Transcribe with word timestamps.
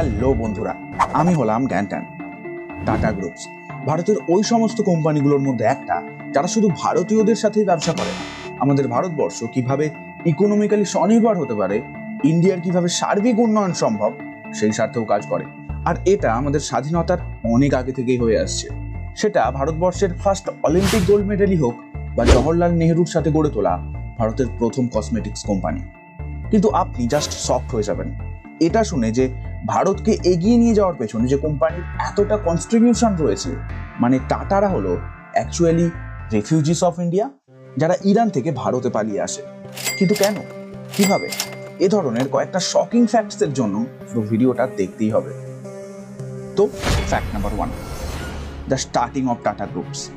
Hello 0.00 0.34
বন্ধুরা, 0.34 0.76
আমি 1.12 1.34
হলাম 1.34 1.66
গ্যান্টান 1.66 2.04
টাটা 2.86 3.12
গ্রুপস। 3.12 3.46
ভারতের 3.86 4.16
ওই 4.28 4.42
সমস্ত 4.42 4.82
কোম্পানিগুলোর 4.82 5.40
মধ্যে 5.40 5.64
একটা, 5.64 6.02
যারা 6.32 6.46
শুধু 6.46 6.68
ভারতীয়দের 6.78 7.36
সাথেই 7.36 7.64
ব্যবসা 7.64 7.92
করে। 7.92 8.08
না। 8.08 8.56
আমাদের 8.60 8.88
ভারতবর্ষ 8.88 9.44
কীভাবে 9.44 9.90
ইকোনমিক্যালি 10.26 10.84
স্বনির্ভর 10.84 11.38
হতে 11.38 11.54
পারে, 11.54 11.80
ইন্ডিয়ার 12.24 12.60
কীভাবে 12.60 12.88
সার্বিক 12.88 13.38
উন্নয়ন 13.38 13.72
সম্ভব, 13.72 14.12
সেই 14.54 14.72
স্বার্থেও 14.72 15.04
কাজ 15.04 15.26
করে। 15.26 15.44
আর 15.84 15.94
এটা 16.04 16.34
আমাদের 16.34 16.60
স্বাধীনতার 16.60 17.18
অনেক 17.44 17.74
আগে 17.74 17.92
থেকেই 17.92 18.18
হয়ে 18.18 18.40
আসছে। 18.40 18.68
সেটা 19.16 19.50
ভারতবর্ষের 19.50 20.14
ফার্স্ট 20.14 20.50
অলিম্পিক 20.62 21.02
গোল্ড 21.06 21.26
মেডেলই 21.26 21.56
হোক 21.56 21.74
বা 22.16 22.24
জওহরলাল 22.24 22.72
নেহরুর 22.72 23.06
সাথে 23.06 23.30
গড়ে 23.30 23.50
তোলা 23.50 23.78
ভারতের 24.18 24.46
প্রথম 24.58 24.88
কসমেটিক্স 24.92 25.44
কোম্পানি 25.44 25.80
কিন্তু 26.50 26.70
আপনি 26.70 27.06
জাস্ট 27.06 27.32
সফট 27.32 27.74
হয়ে 27.74 27.82
যাবেন। 27.82 28.10
এটা 28.60 28.84
শুনে 28.84 29.10
যে 29.10 29.49
ভারতকে 29.66 30.18
এগিয়ে 30.24 30.56
নিয়ে 30.56 30.74
যাওয়ার 30.74 30.94
পেছনে 30.94 31.28
যে 31.28 31.36
কোম্পানির 31.36 31.82
এতটা 31.82 32.36
কনস্ট্রিবিউশন 32.36 33.16
রয়েছে 33.16 33.50
মানে 34.00 34.18
টাটারা 34.28 34.68
হলো 34.68 34.98
অ্যাকচুয়ালি 35.32 35.90
রেফিউজিস 36.32 36.82
অফ 36.82 36.98
ইন্ডিয়া 36.98 37.30
যারা 37.76 37.94
ইরান 38.04 38.28
থেকে 38.30 38.52
ভারতে 38.52 38.90
পালিয়ে 38.90 39.20
আসে। 39.20 39.42
কিন্তু 39.98 40.14
কেন? 40.14 40.34
কীভাবে? 40.96 41.28
এ 41.80 41.88
ধরনের 41.88 42.28
কয়েকটা 42.28 42.60
শকিং 42.60 43.06
ফ্যাক্টসের 43.06 43.52
জন্য 43.52 43.84
পুরো 44.08 44.20
ভিডিওটা 44.20 44.66
দেখতেই 44.76 45.10
হবে। 45.10 45.32
তো 46.56 46.68
fact 47.10 47.34
number 47.34 47.52
one 47.56 47.70
the 48.68 48.76
starting 48.76 49.28
of 49.28 49.36
Tata 49.44 49.66
groups 49.66 50.10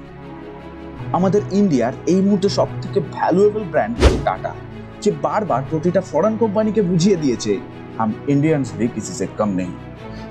আমাদের 1.13 1.41
ইন্ডিয়ার 1.51 1.93
এই 2.05 2.21
মুহূর্তে 2.21 2.49
সব 2.49 2.67
থেকে 2.81 2.99
ভ্যালুয়েবল 2.99 3.63
ব্র্যান্ড 3.63 3.95
টাটা 4.25 4.55
যে 5.01 5.11
বারবার 5.21 5.61
প্রতিটা 5.69 6.01
ফরেন 6.01 6.37
কোম্পানিকে 6.37 6.81
বুঝিয়ে 6.81 7.17
দিয়েছে 7.17 7.59
হাম 7.97 8.09
ইন্ডিয়ান্স 8.33 8.67
ভি 8.77 8.85
কিসি 8.93 9.13
সে 9.19 9.25
কম 9.39 9.49
নেই 9.59 9.71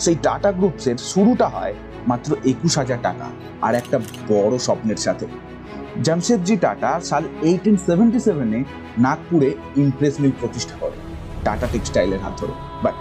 সেই 0.04 0.16
টাটা 0.24 0.50
গ্রুপসের 0.58 0.96
শুরুটা 1.10 1.46
হয় 1.56 1.74
মাত্র 2.10 2.30
একুশ 2.52 2.72
হাজার 2.80 3.00
টাকা, 3.06 3.26
আর 3.66 3.72
একটা 3.80 3.96
বড় 4.30 4.54
স্বপ্নের 4.66 5.00
সাথে। 5.06 5.26
জামশেদজি 6.06 6.54
টাটা 6.64 6.90
সাল 7.10 7.24
এইটিন 7.50 7.76
সেভেন্টি 7.86 8.20
সেভেনে 8.26 8.60
নাগপুরে 9.04 9.50
ইমপ্রেস 9.82 10.14
মিল 10.22 10.32
প্রতিষ্ঠা 10.40 10.76
করে 10.82 10.96
টাটা 11.44 11.66
টেক্সটাইলের 11.74 12.20
হাত 12.24 12.34
ধরে। 12.40 12.54
But 12.84 12.96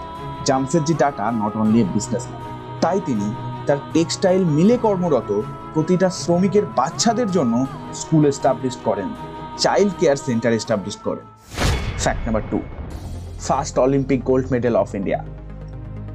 Jamshedji 0.48 0.94
Tata 1.02 1.24
not 1.40 1.54
only 1.60 1.78
a 1.84 1.86
business 1.94 2.24
তাই 2.82 2.98
তিনি 3.08 3.26
তার 3.66 3.78
টেক্সটাইল 3.94 4.42
মিলে 4.56 4.76
কর্মরত 4.84 5.30
প্রতিটা 5.74 6.08
শ্রমিকের 6.22 6.64
বাচ্চাদের 6.78 7.28
জন্য 7.36 7.54
স্কুল 8.00 8.24
এস্টাবলিশ 8.32 8.74
করেন 8.86 9.08
চাইল্ড 9.64 9.92
কেয়ার 10.00 10.18
সেন্টার 10.26 10.52
এস্টাবলিশ 10.58 10.96
করেন। 11.06 11.26
Fact 12.02 12.22
number 12.26 12.44
two 12.50 12.58
first 13.46 13.78
Olympic 13.78 14.20
gold 14.24 14.46
medal 14.52 14.74
of 14.76 14.90
India. 14.94 15.20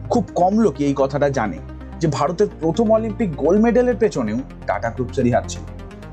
খুব 0.09 0.23
কম 0.35 0.53
লোকই 0.59 0.83
এই 0.83 0.95
কথাটা 0.97 1.29
জানে 1.29 1.57
যে 2.01 2.07
ভারতের 2.07 2.47
প্রথম 2.61 2.91
অলিম্পিক 2.91 3.29
গোল্ড 3.35 3.59
মেডেলের 3.65 3.95
পেছনেও 3.95 4.37
টাটা 4.67 4.89
গ্রুপসেরই 4.89 5.31
হাত 5.31 5.45
ছিল 5.49 5.63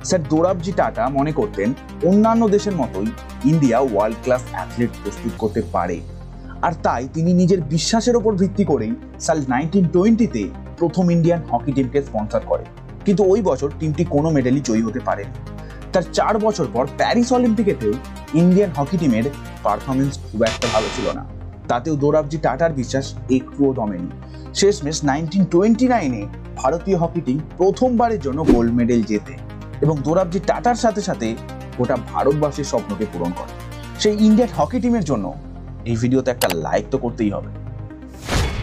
স্যার 0.05 0.23
দোরাবজি 0.31 0.73
টাটা 0.73 1.09
মনে 1.09 1.33
করতেন 1.33 1.69
অন্যান্য 2.05 2.43
দেশের 2.49 2.75
মতোই 2.77 3.09
ইন্ডিয়া 3.45 3.79
ওয়ার্ল্ড 3.81 4.17
ক্লাস 4.25 4.43
অ্যাথলিট 4.53 4.91
প্রস্তুত 5.03 5.33
করতে 5.39 5.61
পারে। 5.73 6.01
আর 6.63 6.73
তাই 6.83 7.09
তিনি 7.15 7.31
নিজের 7.33 7.61
বিশ্বাসের 7.75 8.17
ওপর 8.17 8.33
ভিত্তি 8.33 8.65
করেই 8.65 8.93
সাল 9.21 9.39
নাইনটিন 9.49 9.85
টোয়েন্টিতে 9.93 10.43
প্রথম 10.79 11.05
ইন্ডিয়ান 11.11 11.41
হকি 11.51 11.73
টিমকে 11.73 12.03
স্পন্সর 12.03 12.43
করে। 12.47 12.65
কিন্তু 13.05 13.23
ওই 13.33 13.41
বছর 13.43 13.69
টিমটি 13.79 14.05
কোনো 14.05 14.31
মেডেলই 14.31 14.61
জয়ী 14.61 14.83
হতে 14.83 15.01
পারেনি। 15.01 15.35
তার 15.93 16.05
চার 16.13 16.35
বছর 16.39 16.67
পর 16.75 16.85
প্যারিস 16.97 17.29
অলিম্পিকেতেও 17.33 17.93
ইন্ডিয়ান 18.35 18.71
হকি 18.77 18.97
টিমের 18.97 19.27
পারফরমেন্স 19.63 20.15
খুব 20.35 20.43
একটা 20.43 20.69
ভালো 20.73 20.89
ছিল 20.97 21.07
না। 21.19 21.25
তাতেও 21.69 21.97
দৌরাবজি 21.97 22.39
টাটার 22.39 22.73
বিশ্বাস 22.73 23.15
একটুও 23.31 23.73
দমেনি। 23.73 24.11
শেষমেশ 24.55 25.05
নাইনটিন 25.05 25.45
টোয়েন্টি 25.45 25.89
নাইনে 25.89 26.27
ভারতীয় 26.57 26.97
হকি 26.97 27.21
টিম 27.21 27.39
প্রথমবারের 27.59 28.21
জন্য 28.21 28.45
গোল্ড 28.45 28.73
মেডেল 28.75 29.03
জেতে 29.03 29.35
এবং 29.81 29.97
দৌরাবজি 30.05 30.41
টাটার 30.47 30.75
সাথে 30.75 31.01
সাথে 31.01 31.37
গোটা 31.79 31.97
ভারতবাসীর 32.13 32.65
স্বপ্নকে 32.65 33.07
পূরণ 33.13 33.31
করে। 33.31 33.53
সেই 34.01 34.17
ইন্ডিয়ান 34.21 34.51
হকি 34.57 34.81
টিমের 34.81 35.05
জন্য 35.05 35.35
এই 35.85 35.97
ভিডিওতে 35.97 36.31
একটা 36.31 36.49
লাইক 36.55 36.85
তো 36.91 36.99
করতেই 36.99 37.31
হবে। 37.31 37.51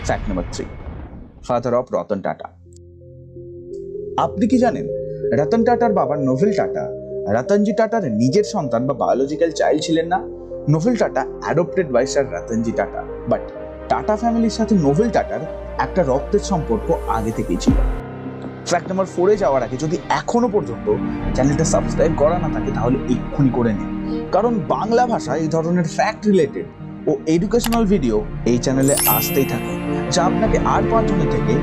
Fact 0.06 0.26
number 0.28 0.46
three 0.52 0.66
father 1.48 1.74
of 1.74 1.86
Ratan 1.94 2.22
Tata. 2.22 2.48
আপনি 4.18 4.48
কি 4.48 4.58
জানেন, 4.58 4.88
রতন 5.40 5.64
টাটার 5.64 5.94
বাবা 5.94 6.16
নোভেল 6.18 6.52
টাটা, 6.54 6.86
রতনজি 7.34 7.74
টাটার 7.74 8.12
নিজের 8.12 8.44
সন্তান 8.44 8.88
বা 8.88 8.94
বায়োলজিক্যাল 8.94 9.52
চাইল্ড 9.52 9.82
ছিলেন 9.82 10.08
না? 10.08 10.41
Naval 10.70 10.96
Tata 10.98 11.22
adopted 11.44 11.88
by 11.96 12.06
sir 12.14 12.26
Ratanji 12.34 12.72
Tata 12.72 13.02
but 13.32 13.44
Tata 13.90 14.16
ফ্যামিলির 14.22 14.56
সাথে 14.58 14.74
নোভেল 14.86 15.10
টাটার 15.16 15.42
একটা 15.86 16.02
রক্তের 16.12 16.44
সম্পর্ক 16.52 16.88
আগে 17.18 17.32
থেকেই 17.38 17.60
ছিল। 17.64 17.76
ফ্যাক্ট 18.70 18.88
নাম্বার 18.90 19.08
ফোরে 19.16 19.36
যাওয়ার 19.38 19.62
আগে 19.66 19.78
যদি 19.78 19.98
এখনও 20.20 20.50
পর্যন্ত 20.56 20.88
চ্যানেলটা 21.36 21.66
সাবস্ক্রাইব 21.74 22.14
করা 22.22 22.38
না 22.44 22.50
থাকে, 22.56 22.70
তাহলে 22.78 22.98
এক্ষুনি 23.16 23.52
করে 23.58 23.72
নিন। 23.78 23.90
কারণ 24.32 24.54
বাংলা 24.76 25.04
ভাষা 25.14 25.34
এই 25.44 25.50
ধরনের 25.56 25.88
ফ্যাক্ট 25.98 26.22
রিলেটেড 26.30 26.66
ও 27.10 27.12
এডুকেশনাল 27.36 27.84
ভিডিও 27.94 28.16
এই 28.52 28.58
চ্যানেলে 28.58 28.96
আসতেই 29.18 29.48
থাকে, 29.54 29.74
যা 30.14 30.22
আপনাকে 30.30 30.58
আর 30.74 30.84
পাঁচজনের 30.92 31.30
থেকে 31.36 31.54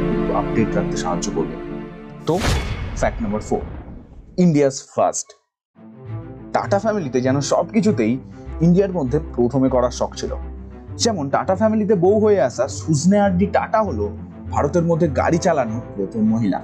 আপডেট 0.40 0.70
রাখতে 0.76 0.96
সাহায্য 0.96 1.26
করবে। 1.36 1.56
তো 2.26 2.34
fact 3.00 3.18
number 3.22 3.42
four 3.48 3.62
India's 4.44 4.76
first 4.94 5.28
Tata 6.54 6.78
ফ্যামিলিতে 6.84 7.18
যেন 7.26 7.36
সব 7.52 7.66
কিছুতেই 7.76 8.18
ইন্ডিয়ার 8.60 8.92
মধ্যে 8.92 9.18
প্রথমে 9.36 9.68
করার 9.68 9.90
শখ 9.90 10.10
ছিল। 10.20 10.32
যেমন 11.02 11.24
টাটা 11.34 11.54
ফ্যামিলিতে 11.60 11.94
বউ 11.94 12.16
হয়ে 12.24 12.40
আসা 12.40 12.64
সুজনে 12.68 13.18
আরডি 13.20 13.46
টাটা 13.46 13.80
হলো 13.82 14.04
ভারতের 14.50 14.82
মধ্যে 14.82 15.08
গাড়ি 15.08 15.38
চালানো 15.38 15.76
প্রথম 15.96 16.22
মহিলা। 16.32 16.60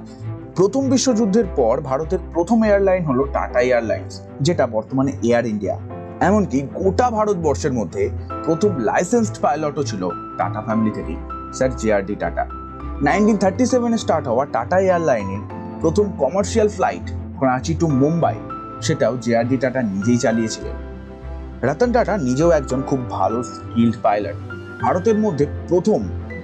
প্রথম 0.56 0.82
বিশ্বযুদ্ধের 0.88 1.46
পর 1.56 1.74
ভারতের 1.80 2.20
প্রথম 2.34 2.58
এয়ারলাইন 2.68 3.02
হলো 3.04 3.22
টাটা 3.32 3.60
এয়ারলাইন্স, 3.60 4.12
যেটা 4.40 4.66
বর্তমানে 4.66 5.12
এয়ার 5.22 5.44
ইন্ডিয়া। 5.46 5.76
এমনকি 6.28 6.58
গোটা 6.80 7.06
ভারতবর্ষের 7.10 7.72
মধ্যে 7.72 8.02
প্রথম 8.44 8.70
লাইসেন্সড 8.88 9.36
পাইলটও 9.44 9.82
ছিল 9.90 10.02
টাটা 10.38 10.60
ফ্যামিলি 10.66 10.90
থেকেই, 10.90 11.18
sir 11.56 11.70
JRD 11.80 12.14
Tata. 12.22 12.44
Nineteen 13.06 13.36
thirty 13.42 13.64
সেভেনে 13.66 13.98
স্টার্ট 14.04 14.24
হওয়া 14.30 14.44
টাটা 14.54 14.78
এয়ারলাইনের 14.80 15.42
প্রথম 15.82 16.06
commercial 16.22 16.68
flight 16.76 17.06
Karachi 17.38 17.72
to 17.80 17.86
Mumbai, 18.02 18.36
সেটাও 18.86 19.14
জেআরডি 19.24 19.56
টাটা 19.62 19.80
নিজেই 19.82 20.18
চালিয়েছিলেন। 20.24 20.76
রতন 21.66 21.90
টাটা 21.92 22.14
নিজেও 22.18 22.50
একজন 22.50 22.80
খুব 22.82 23.00
ভালো 23.10 23.38
স্কিল্ড 23.42 23.96
পাইলট 24.02 24.36
ভারতের 24.82 25.16
মধ্যে 25.18 25.44
প্রথম 25.68 26.00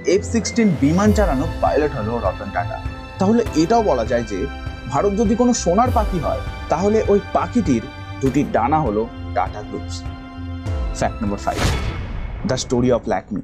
এফ 0.07 0.23
সিক্সটিন 0.25 0.69
বিমান 0.81 1.09
চালানো 1.13 1.47
পাইলট 1.61 1.93
হলো 1.99 2.13
রতন 2.19 2.49
টাটা। 2.55 2.77
তাহলে 3.19 3.43
এটাও 3.55 3.83
বলা 3.83 4.05
যায় 4.05 4.23
যে, 4.23 4.39
ভারত 4.89 5.13
যদি 5.15 5.35
কোনো 5.35 5.53
সোনার 5.55 5.91
পাখি 5.95 6.19
হয়, 6.19 6.43
তাহলে 6.69 6.99
ওই 7.09 7.19
পাখিটির 7.33 7.83
দুটি 8.21 8.41
ডানা 8.53 8.79
হলো 8.81 9.03
Tata 9.35 9.61
groups. 9.63 9.97
Fact 10.99 11.19
number 11.23 11.39
five 11.39 11.61
the 12.49 12.57
story 12.57 12.91
of 12.93 13.03
Lakme 13.09 13.43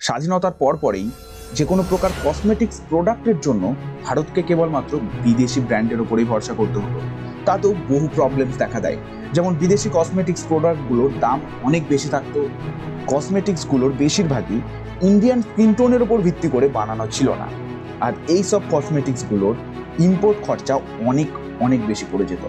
স্বাধীনতার 0.00 0.54
পর 0.58 0.72
পরেই 0.76 1.08
যে 1.54 1.64
কোনো 1.64 1.82
প্রকার 1.82 2.10
কসমেটিক্স 2.24 2.76
প্রোডাক্টের 2.88 3.38
জন্য 3.40 3.64
ভারতকে 4.04 4.40
কেবলমাত্র 4.42 4.92
বিদেশি 5.24 5.60
ব্র্যান্ডের 5.60 6.00
উপরেই 6.00 6.26
ভরসা 6.30 6.54
করতে 6.54 6.78
হতো 6.78 7.00
তাতেও 7.48 7.72
বহু 7.90 8.06
প্রবলেমস 8.16 8.54
দেখা 8.62 8.80
দেয়। 8.84 8.98
যেমন 9.34 9.52
বিদেশি 9.62 9.88
কসমেটিক্স 9.96 10.42
প্রোডাক্টগুলোর 10.48 11.12
দাম 11.24 11.38
অনেক 11.68 11.82
বেশি 11.92 12.08
থাকতো। 12.14 12.40
কসমেটিক্সগুলোর 13.12 13.92
বেশিরভাগই 14.02 14.60
ইন্ডিয়ান 15.10 15.40
স্কিন 15.42 15.70
টোনের 15.78 16.04
উপর 16.06 16.18
ভিত্তি 16.26 16.48
করে 16.54 16.66
বানানো 16.76 17.06
ছিল 17.16 17.28
না। 17.42 17.48
আর 18.06 18.12
এই 18.34 18.42
সব 18.50 18.62
কসমেটিক্সগুলোর 18.74 19.54
ইম্পোর্ট 20.06 20.38
খরচা 20.46 20.74
অনেক 21.10 21.28
অনেক 21.66 21.80
বেশি 21.90 22.04
পড়ে 22.12 22.26
যেত। 22.30 22.44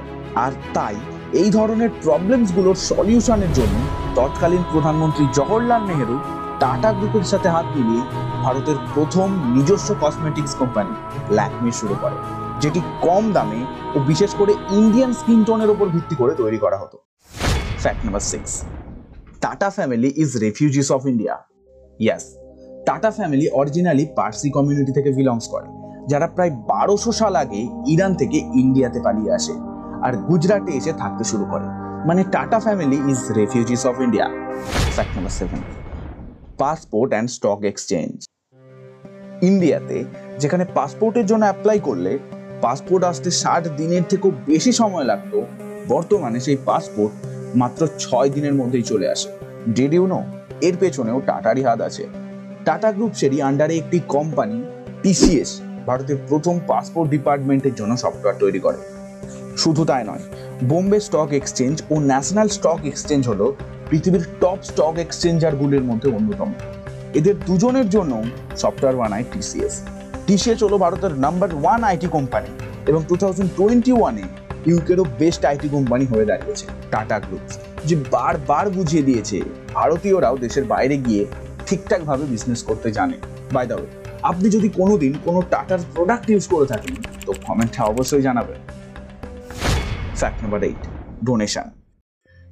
আর 0.46 0.52
তাই 0.74 0.96
এই 1.42 1.50
ধরনের 1.58 1.92
প্রবলেমসগুলোর 2.04 2.78
সলিউশনের 2.90 3.52
জন্য 3.54 3.76
তৎকালীন 4.18 4.64
প্রধানমন্ত্রী 4.74 5.24
জওহরলাল 5.38 5.82
নেহেরু 5.90 6.16
টাটা 6.62 6.90
গ্রুপের 6.98 7.26
সাথে 7.32 7.48
হাত 7.56 7.68
মিলিয়ে 7.76 8.04
ভারতের 8.46 8.78
প্রথম 8.96 9.28
নিজস্ব 9.56 9.90
কসমেটিক্স 10.04 10.54
কোম্পানি 10.62 10.94
ল্যাকমি 11.38 11.72
শুরু 11.80 11.96
করে, 12.04 12.18
যেটি 12.64 12.80
কম 13.06 13.24
দামে 13.36 13.62
ও 13.96 13.98
বিশেষ 14.10 14.32
করে 14.40 14.54
ইন্ডিয়ান 14.80 15.12
স্কিন 15.20 15.40
টোনের 15.48 15.70
উপর 15.76 15.86
ভিত্তি 15.96 16.16
করে 16.22 16.34
তৈরি 16.42 16.60
করা 16.64 16.78
হতো। 16.84 16.98
Fact 17.84 18.02
number 18.06 18.24
six 18.32 18.52
Tata 19.44 19.70
family 19.78 20.10
is 20.24 20.32
refugees 20.46 20.88
of 20.96 21.02
India 21.12 21.36
as 22.00 22.26
Tata 22.88 23.12
family 23.18 23.46
originally 23.60 24.04
Parsi 24.18 24.48
community 24.56 24.92
থেকে 24.98 25.10
বিলংস 25.18 25.46
করে, 25.54 25.68
যারা 26.12 26.28
প্রায় 26.36 26.52
বারোশো 26.72 27.12
সাল 27.20 27.34
আগে 27.44 27.62
ইরান 27.94 28.12
থেকে 28.22 28.38
ইন্ডিয়াতে 28.62 29.00
পালিয়ে 29.06 29.32
আসে 29.38 29.56
আর 30.06 30.14
গুজরাটে 30.28 30.72
এসে 30.80 30.94
থাকতে 31.02 31.24
শুরু 31.32 31.46
করে। 31.54 31.68
মানে 32.08 32.22
Tata 32.34 32.60
family 32.66 32.98
is 33.12 33.20
refugees 33.40 33.82
of 33.90 33.96
India 34.06 34.28
fact 34.96 35.12
number 35.16 35.36
seven 35.40 35.62
passport 36.60 37.12
and 37.12 37.32
stock 37.32 37.64
exchange 37.64 38.26
ইন্ডিয়াতে 39.42 40.06
যেখানে 40.40 40.66
পাসপোর্টের 40.66 41.26
জন্য 41.26 41.44
অ্যাপ্লাই 41.44 41.80
করলে 41.80 42.20
পাসপোর্ট 42.62 43.04
আসতে 43.04 43.32
ষাট 43.32 43.68
দিনের 43.68 44.04
থেকেও 44.10 44.32
বেশি 44.46 44.72
সময় 44.72 45.04
লাগতো, 45.04 45.46
বর্তমানে 45.88 46.40
সেই 46.40 46.58
পাসপোর্ট 46.66 47.14
মাত্র 47.56 47.88
ছয় 48.00 48.30
দিনের 48.30 48.54
মধ্যেই 48.54 48.82
চলে 48.82 49.10
আসে। 49.10 49.30
ডিড 49.74 49.94
এর 50.62 50.78
পেছনেও 50.80 51.22
টাটারই 51.26 51.64
হাত 51.64 51.82
আছে। 51.82 52.08
টাটা 52.66 52.92
গ্রুপ 52.92 52.98
গ্রুপসেরই 52.98 53.42
আন্ডারে 53.42 53.78
একটি 53.78 54.00
কোম্পানি 54.08 54.64
টিসিএস 55.02 55.62
ভারতের 55.88 56.18
প্রথম 56.30 56.60
পাসপোর্ট 56.68 57.10
ডিপার্টমেন্টের 57.10 57.76
জন্য 57.76 57.98
সফটওয়্যার 57.98 58.40
তৈরি 58.40 58.60
করে। 58.60 58.78
শুধু 59.58 59.86
তাই 59.86 60.04
নয়, 60.04 60.20
বোম্বে 60.64 61.00
স্টক 61.00 61.34
এক্সচেঞ্জ 61.34 61.84
ও 61.90 62.00
ন্যাশনাল 62.00 62.48
স্টক 62.48 62.80
এক্সচেঞ্জ 62.86 63.28
হলো 63.28 63.56
পৃথিবীর 63.90 64.26
টপ 64.42 64.60
স্টক 64.70 64.96
এক্সচেঞ্জারগুলির 65.06 65.84
মধ্যে 65.90 66.08
অন্যতম। 66.18 66.50
এদের 67.20 67.36
দুজনের 67.48 67.88
জন্য 67.96 68.14
সফটওয়্যার 68.62 69.00
বানায় 69.02 69.26
টিসিএস 69.32 69.76
টিসিএস 70.28 70.60
হলো 70.66 70.78
ভারতের 70.84 71.14
নাম্বার 71.26 71.50
ওয়ান 71.62 71.82
আইটি 71.90 72.08
কোম্পানি 72.16 72.52
এবং 72.90 73.02
টু 73.10 73.16
থাউজেন্ড 73.22 73.50
টোয়েন্টি 73.58 73.92
ওয়ানে 73.98 74.26
ইউকেরও 74.70 75.06
বেস্ট 75.22 75.42
আইটি 75.50 75.68
কোম্পানি 75.76 76.06
হয়ে 76.12 76.26
দাঁড়িয়েছে 76.30 76.66
টাটা 76.92 77.18
গ্রুপ 77.26 77.46
যে 77.88 77.96
বারবার 78.16 78.66
বুঝিয়ে 78.78 79.04
দিয়েছে 79.04 79.38
ভারতীয়রাও 79.78 80.36
দেশের 80.46 80.66
বাইরে 80.74 80.96
গিয়ে 81.06 81.24
ঠিকঠাকভাবে 81.68 82.24
বিজনেস 82.34 82.62
করতে 82.70 82.88
জানে। 82.98 83.18
বাই 83.56 83.66
দ্য 83.70 83.78
আপনি 84.30 84.48
যদি 84.56 84.68
কোনোদিন 84.80 85.14
কোনো 85.26 85.40
টাটার 85.54 85.82
প্রোডাক্ট 85.94 86.28
ইউজ 86.32 86.46
করে 86.54 86.66
থাকেন, 86.74 86.94
তো 87.26 87.32
কমেন্টে 87.46 87.80
অবশ্যই 87.92 88.24
জানাবেন। 88.28 88.60
Fact 90.20 90.38
number 90.44 90.62
eight 90.68 90.82
donation 91.28 91.68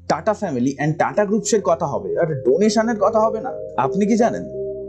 Tata 0.07 0.33
family 0.33 0.75
and 0.77 0.97
Tata 0.97 1.25
গ্রুপসের 1.25 1.61
কথা 1.61 1.85
হবে। 1.85 2.19
আর 2.19 2.27
ডোনেশনের 2.45 2.97
কথা 2.99 3.19
হবে 3.19 3.41
না। 3.41 3.51
আপনি 3.77 4.05
কি 4.05 4.15
জানেন? 4.17 4.43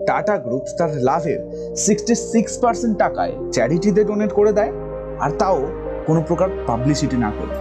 টাটা 0.07 0.39
গ্রুপ 0.39 0.63
তার 0.79 0.91
লাভের 0.97 1.41
সিক্সটি 1.77 2.15
সিক্স 2.15 2.59
পার্সেন্ট 2.59 2.99
টাকায় 2.99 3.33
চ্যারিটিতে 3.53 4.05
ডোনেট 4.05 4.33
করে 4.33 4.53
দেয়। 4.53 4.73
আর 5.21 5.31
তাও 5.31 5.67
কোনো 6.07 6.21
প্রকার 6.29 6.49
পাবলিসিটি 6.67 7.17
না 7.17 7.31
করে। 7.31 7.55